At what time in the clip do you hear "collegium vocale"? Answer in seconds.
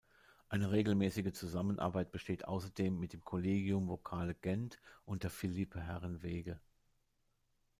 3.23-4.33